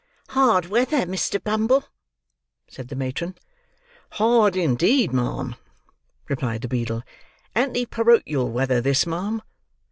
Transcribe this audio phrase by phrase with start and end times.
[0.29, 1.39] "Hard weather, Mr.
[1.43, 1.83] Bumble,"
[2.67, 3.35] said the matron.
[4.13, 5.55] "Hard, indeed, ma'am,"
[6.27, 7.03] replied the beadle.
[7.53, 9.43] "Anti porochial weather this, ma'am.